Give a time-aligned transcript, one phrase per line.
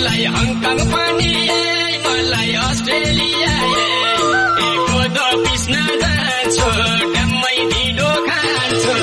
[0.00, 1.32] मलाई हङकङ पनि
[2.04, 3.56] मलाई अस्ट्रेलिया
[5.44, 6.68] पिस्न जान्छु
[7.12, 8.94] ढ्याम्मै ढिँडो खान्छु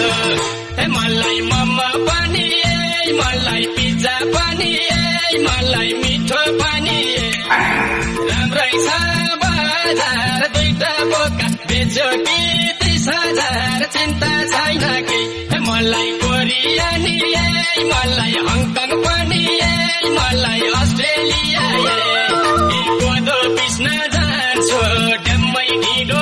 [0.96, 1.78] मलाई मम
[2.08, 2.48] पनि
[3.20, 4.72] मलाई पिज्जा पनि
[5.46, 7.00] मलाई मिठो पनि
[8.30, 8.98] राम्रै छ
[9.44, 15.22] बजार दुईटा बोका बेच्यो कि हजार चिन्ता छैन कि?
[15.68, 17.16] मलाई कोरिया नि
[17.92, 19.44] मलाई हङकङ पनि
[20.18, 21.66] मलाई अस्ट्रेलिया
[23.02, 24.82] कोदो पिस्न जान्छु।
[25.26, 26.22] ढ्याम्मै ढिलो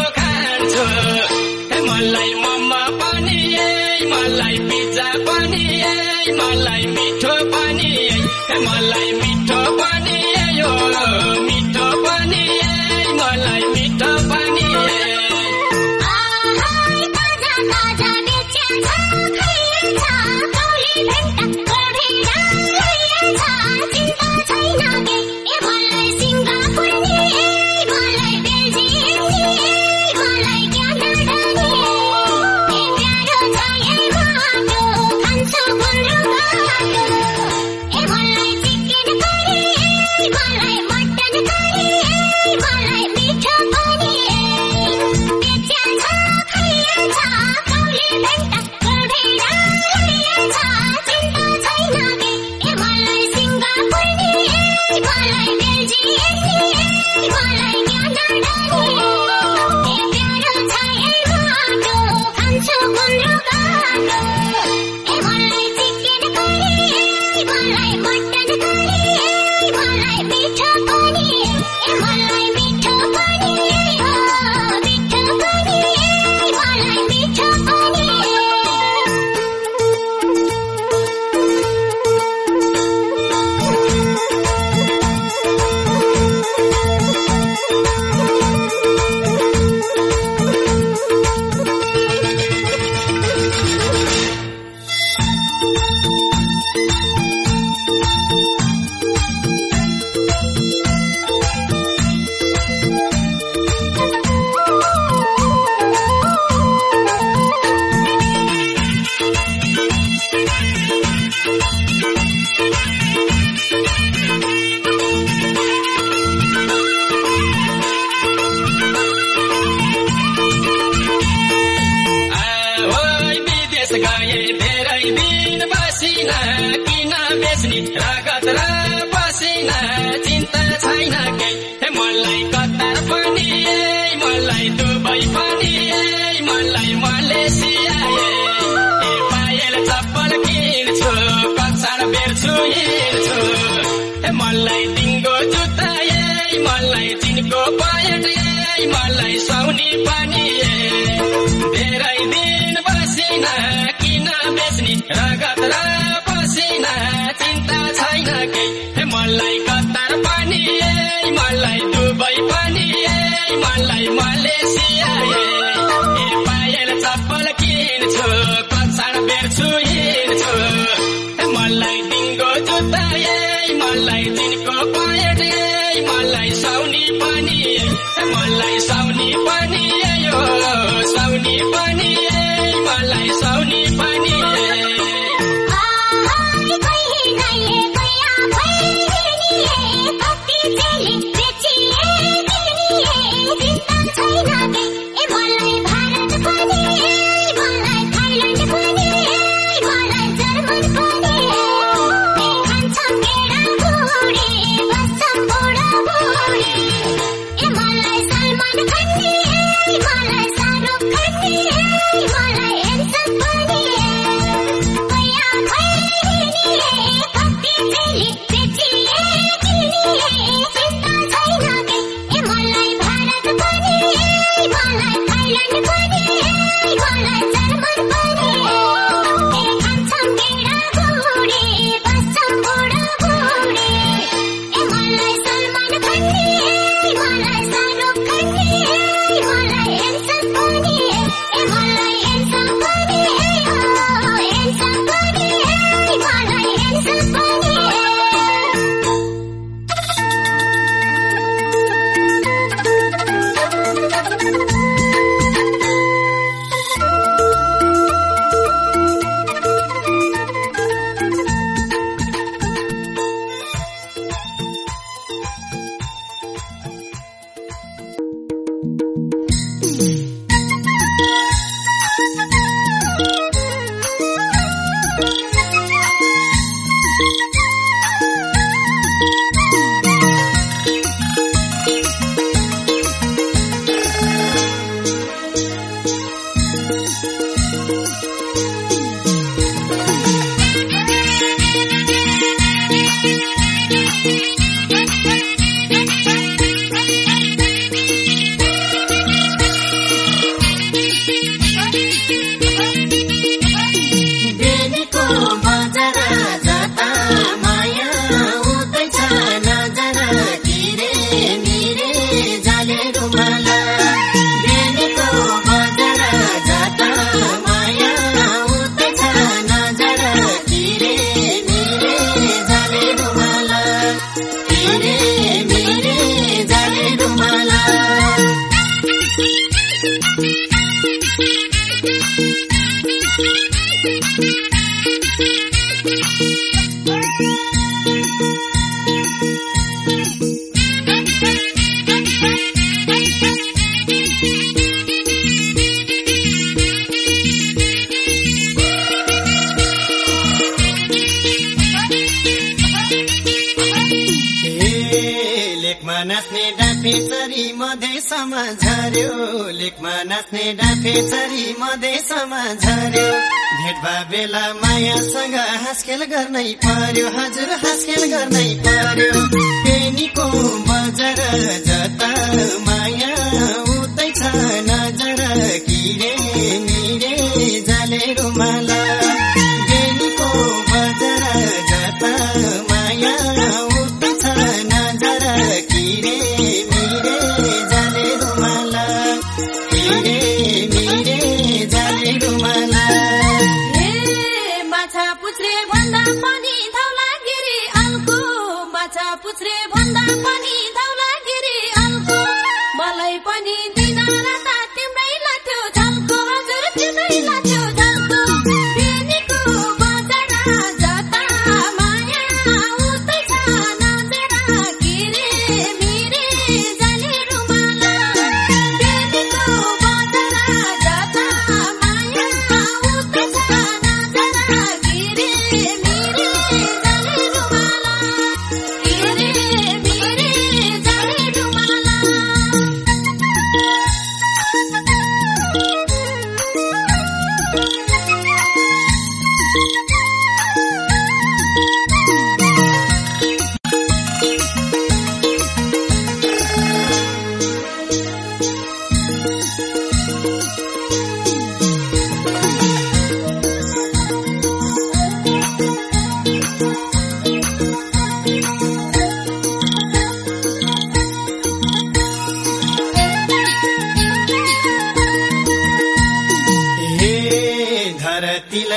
[366.28, 367.70] घर नै पर्यो हजुर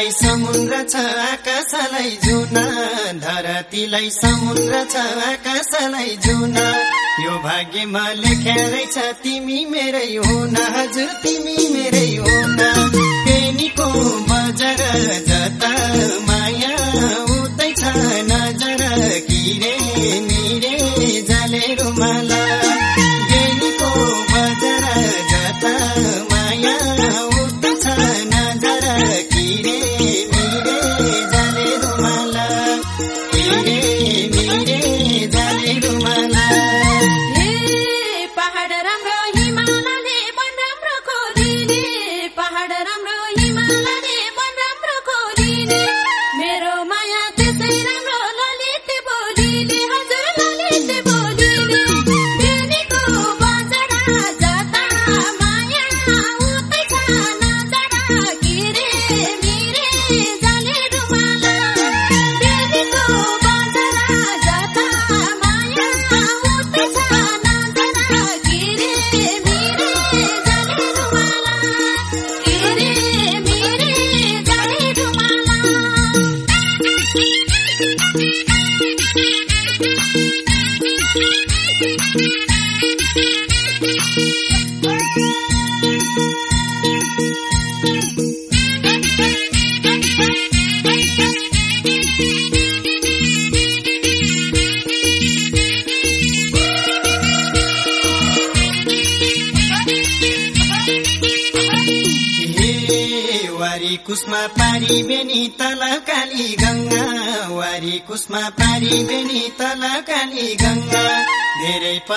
[0.09, 2.62] धरतीलाई समुद्र छ आकाशलाई जुना
[3.25, 4.97] धरतीलाई समुद्र छ
[5.29, 6.65] आकाशलाई जुना
[7.25, 12.38] यो भाग्यमा लेख्या रहेछ तिमी मेरै न हजुर तिमी मेरै हो
[13.27, 13.91] पेनीको
[14.33, 14.83] बजार
[15.29, 15.75] जता
[16.29, 16.75] माया
[17.37, 17.95] उतै छ
[18.33, 18.83] नजर
[19.29, 19.77] किरे
[20.31, 20.77] निरे
[21.31, 22.38] जलेर मलाई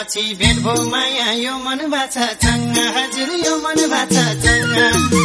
[0.01, 5.20] पछि भेट भयो माया यो मन बाछा चङ्गा हजुर यो मन बाछा चङ्गा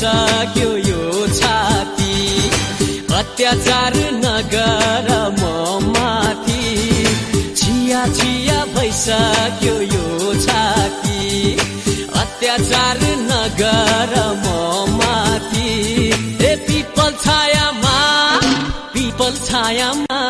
[0.00, 2.14] सक्यो यो छाती
[3.20, 5.08] अत्याचार नगर
[5.40, 5.42] म
[5.94, 6.64] माथि।
[7.60, 11.20] छिया छिया भइसक्यो यो छाती
[12.22, 14.14] अत्याचार नगर
[14.44, 14.46] म
[14.96, 15.68] माथि।
[16.48, 17.98] ए पिपल छायामा
[18.94, 20.20] पिपल छायामा।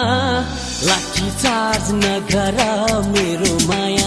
[0.89, 2.59] लाठी चार्ज नगर
[3.13, 4.00] मेरो माया।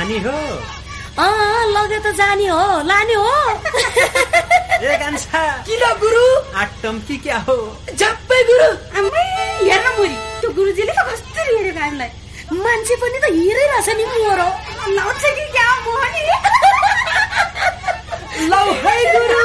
[0.00, 0.32] जानी हो।
[1.76, 3.32] लगे त जानी हो लाने हो।
[4.80, 6.24] ए कान्छा। किन गुरु?
[6.56, 7.56] आटम्की क्या हो?
[7.92, 12.10] झप्पै गुरु। हेर्न मुरी। त्यो गुरुजीले त कस्तो हेरेको हामीलाई।
[12.48, 14.48] मान्छे पनि त हेरिरहेछ नि मोरो
[14.96, 16.22] लाउँछ कि क्या मोहनी?
[18.48, 19.44] लौ है गुरु।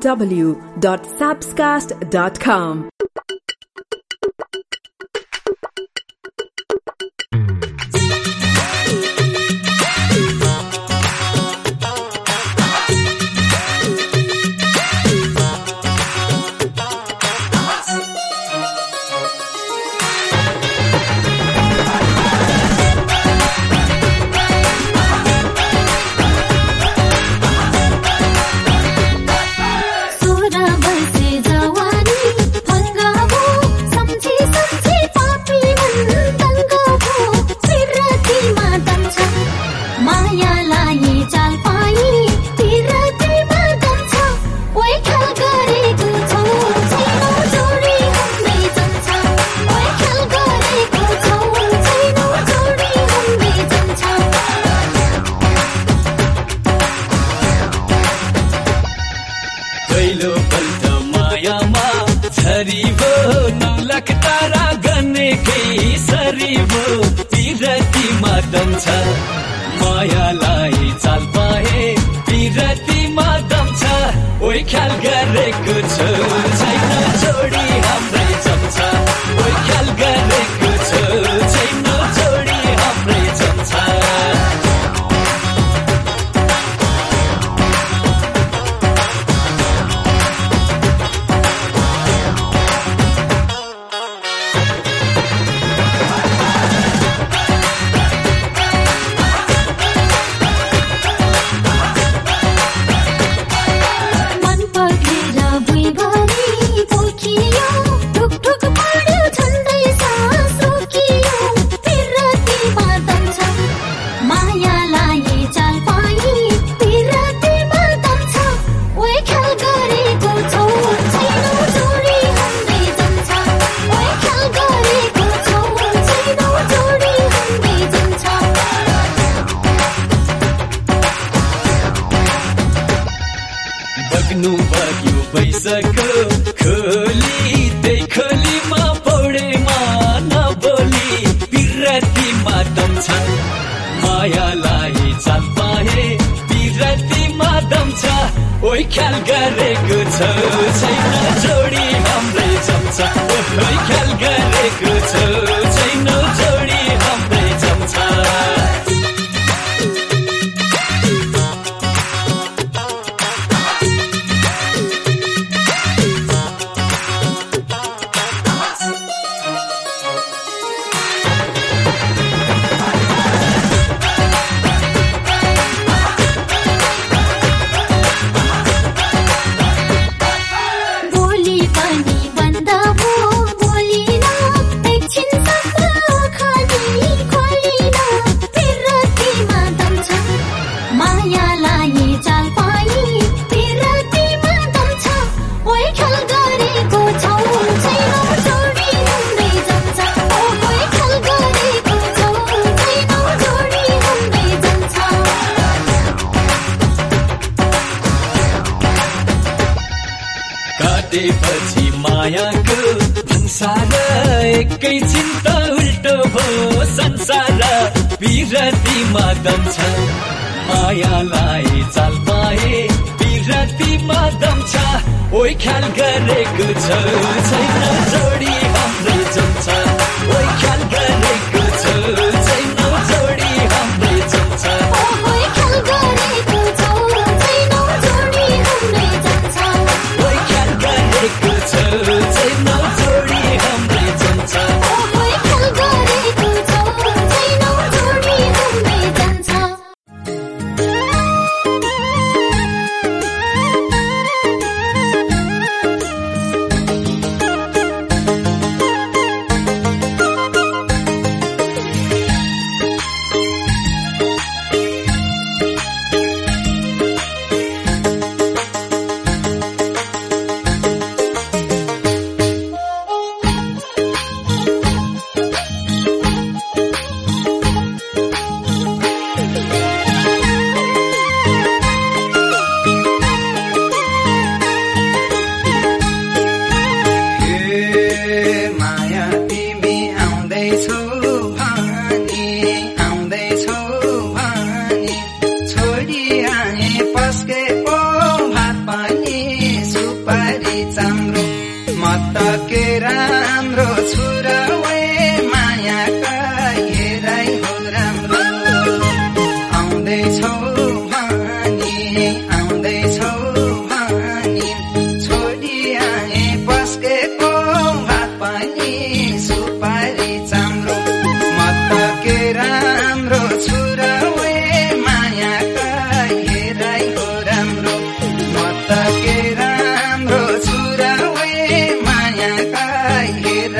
[0.00, 2.95] www.sapscast.com.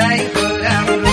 [0.07, 1.06] हेराइ हो राम्रो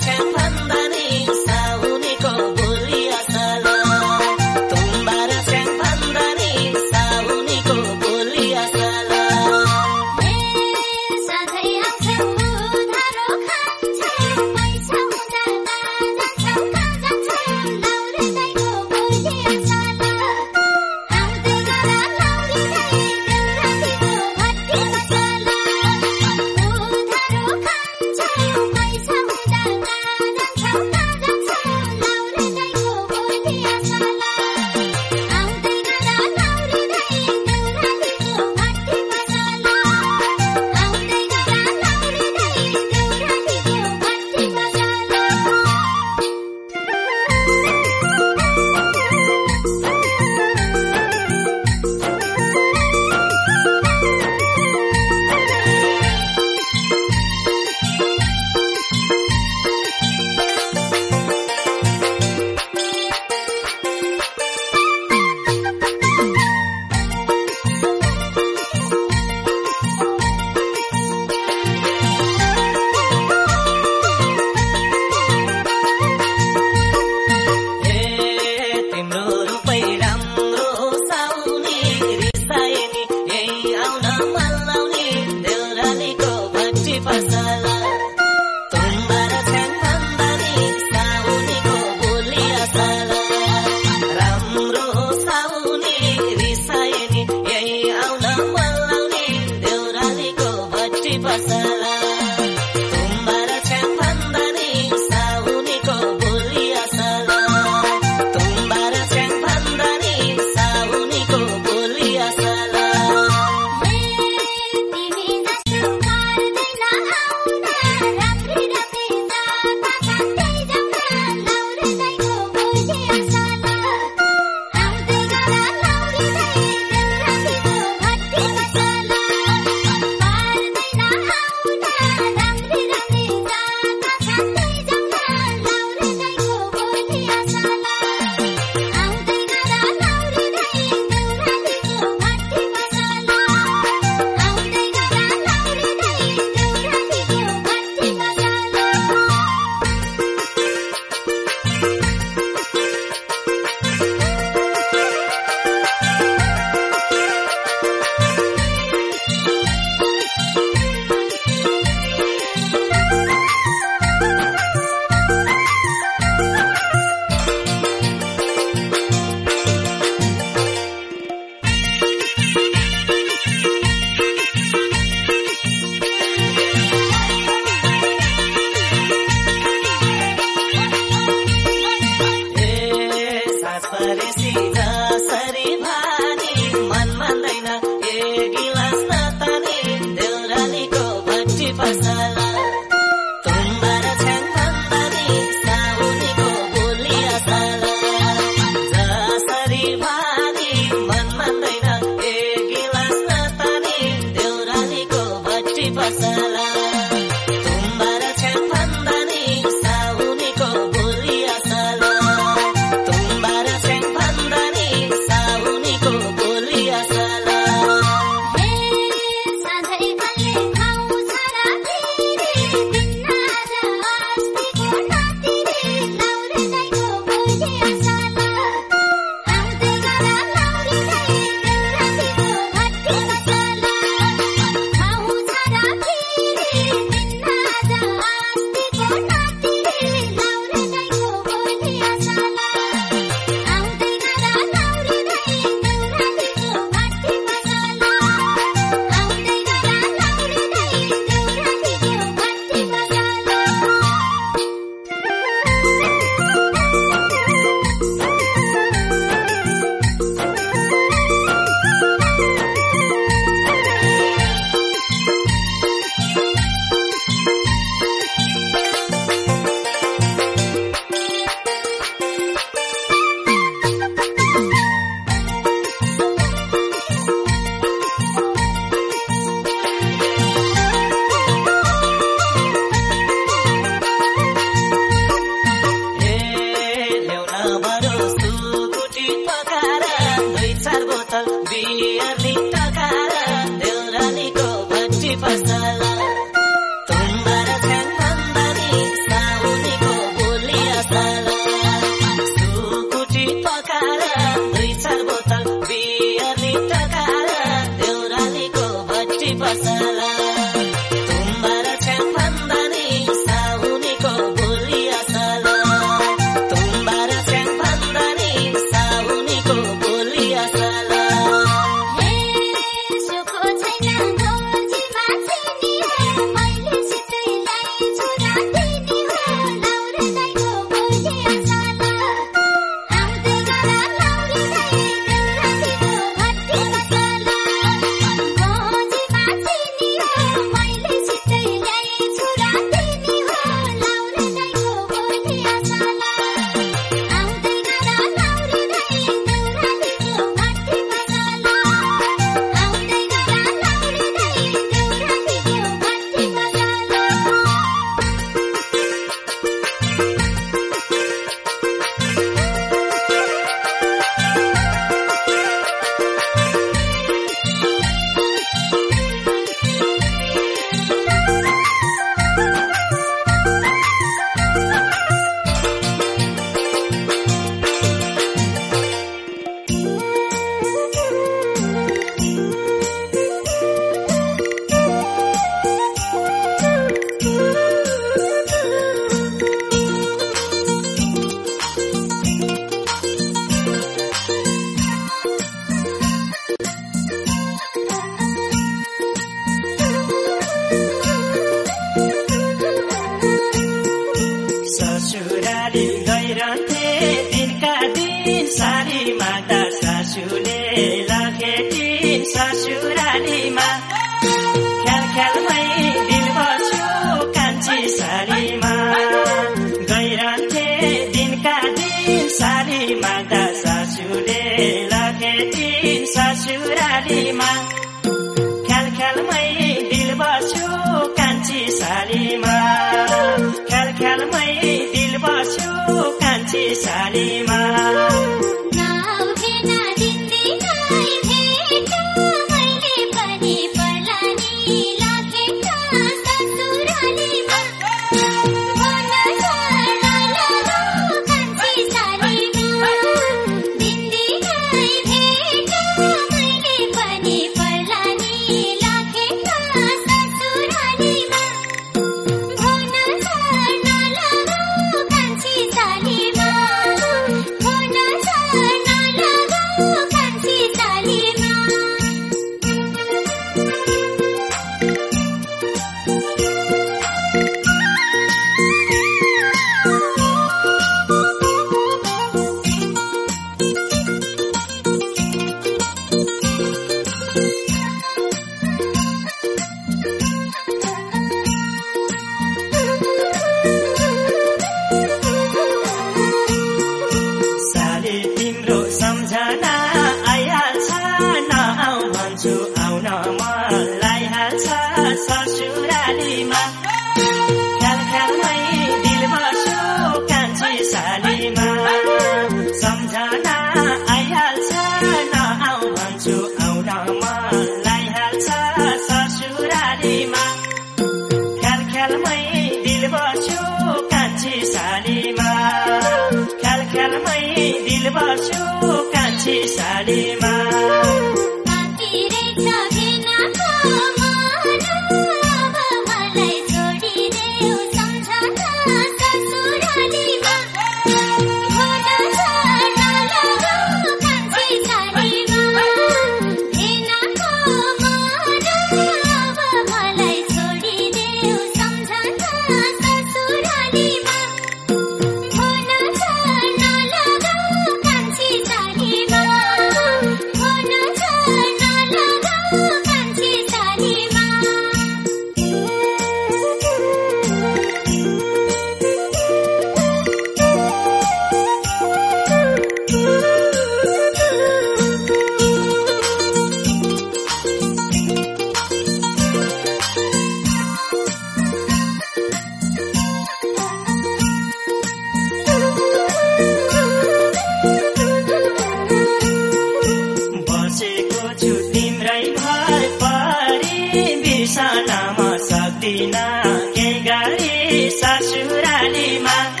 [598.11, 598.27] 久
[598.61, 600.00] しゅらにまた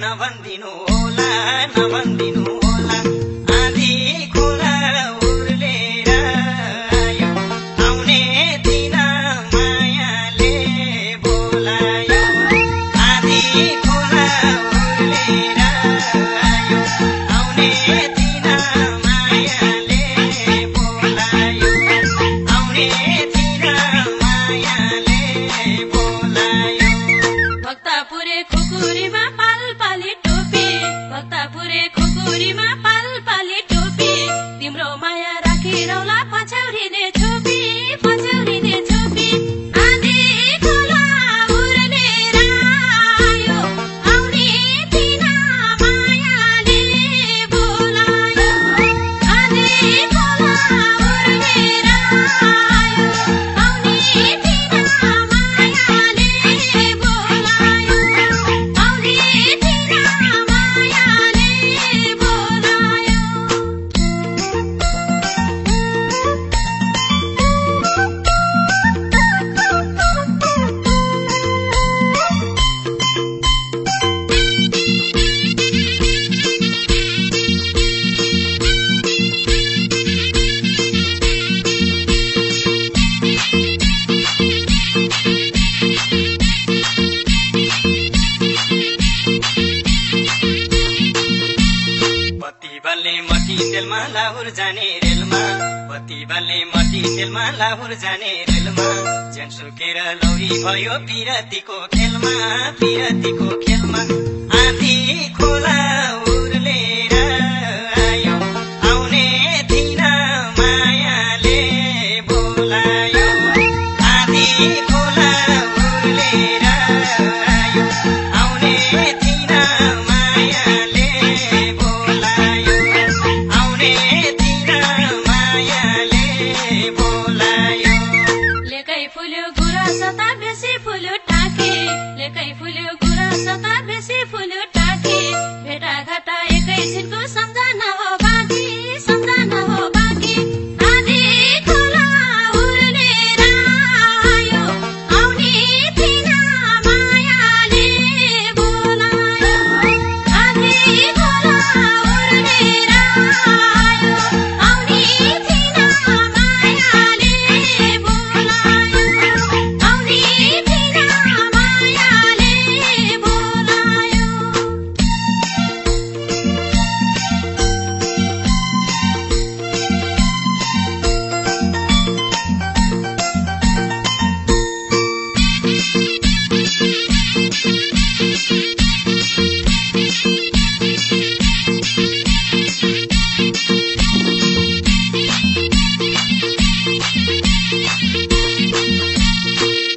[0.00, 0.85] माया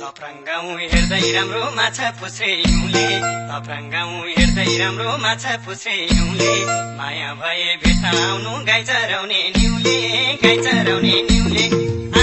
[0.01, 3.05] तप्रङ्गाउँ हेर्दै राम्रो माछा पुछे हिउँले
[3.49, 6.53] तप्रङ्गाउँ हेर्दै राम्रो माछा पुछे हिउँले
[6.97, 9.97] माया भए भेट आउनु गाई चराउने न्युले
[10.41, 11.65] गाई चराउने न्युले।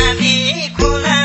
[0.03, 0.35] आधी
[0.75, 1.19] खोला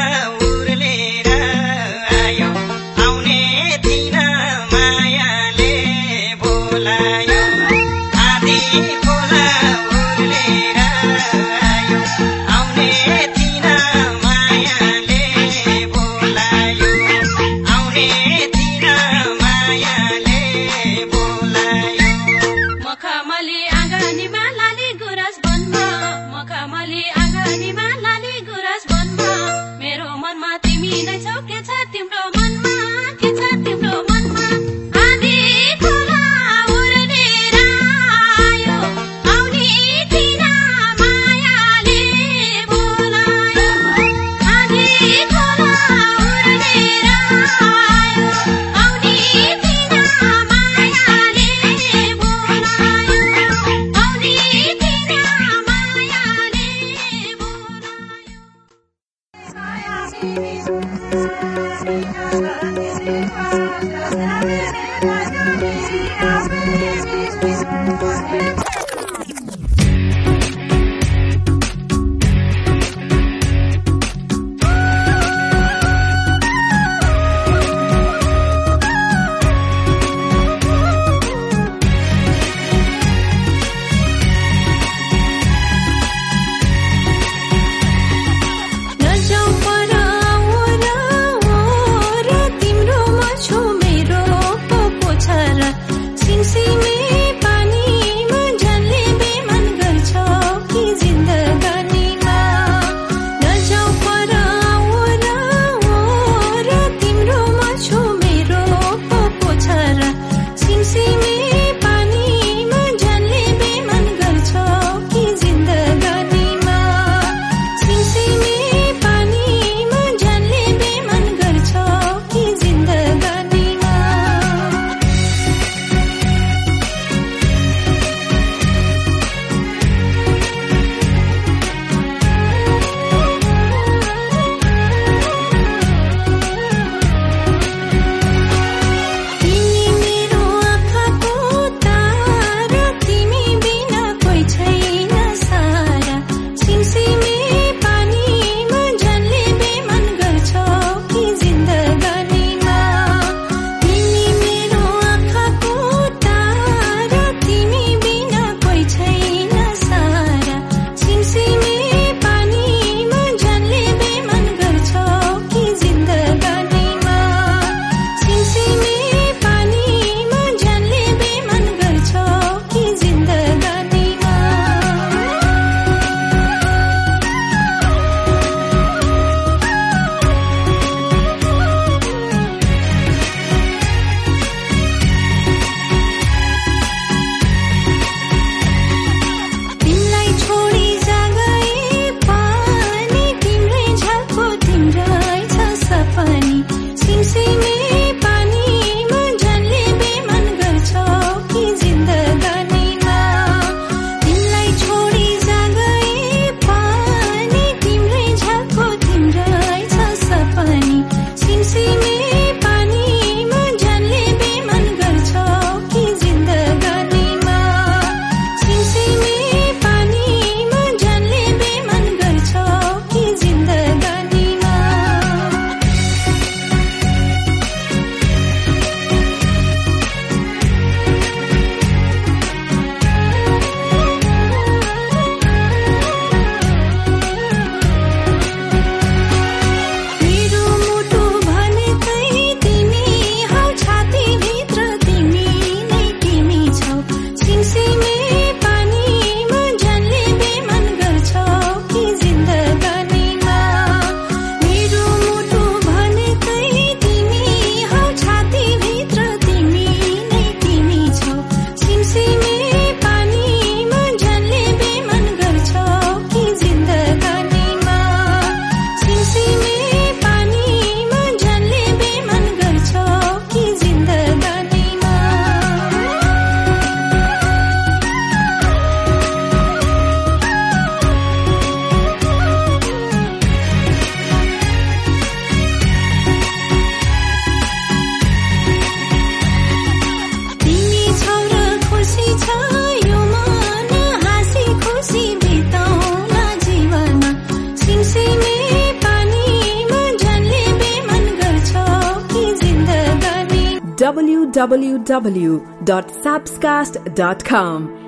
[305.12, 308.01] www.sapscast.com.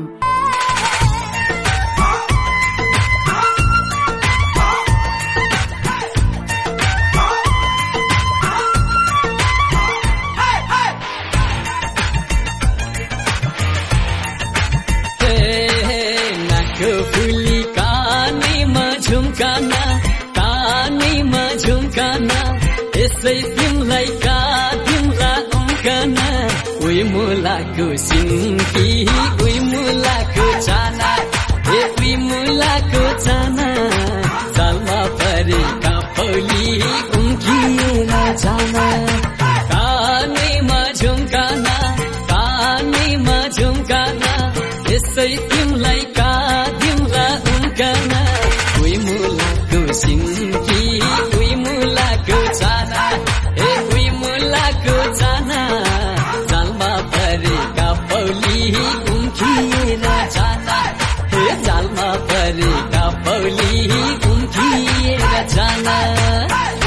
[19.10, 19.80] झुम्काना
[20.36, 22.40] तानीमा झुम्काना
[23.00, 24.08] यसै तिमलाई
[27.40, 31.12] मुलाको सिन्की उही मुलाको चाना
[31.72, 33.68] ए उही मुलाको चाना।
[34.56, 36.68] चालमा परेका पौली
[37.18, 38.86] उम्किनु जाना
[63.52, 65.16] उनकी
[65.54, 66.79] जान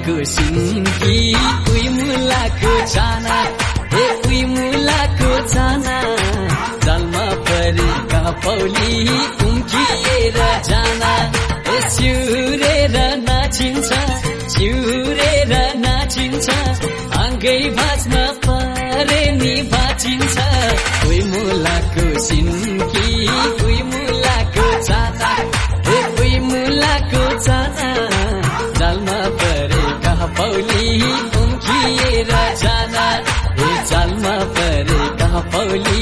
[0.00, 1.16] मुलाको सिङ्गी
[1.70, 3.36] उही मुलाको छाना
[4.00, 5.96] ए उही मुलाको छाना
[6.84, 8.96] जलमा परेका पौली
[9.40, 11.12] कुम्किएर जाना
[11.74, 12.96] ए सिउरेर
[13.28, 13.90] नाचिन्छ
[14.56, 15.52] सिउरेर
[15.84, 16.48] नाचिन्छ
[17.20, 18.14] आँगै बाँच्न
[18.46, 20.36] परे नि बाँचिन्छ।
[21.02, 23.08] कोही मुलाको सिङ्गी
[23.64, 23.82] उही
[32.32, 33.08] रचना
[33.58, 34.34] परे चालमा
[35.52, 36.00] पौली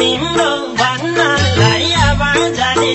[0.00, 1.24] तिम्रो भन्न
[1.56, 2.92] लैया बाँझली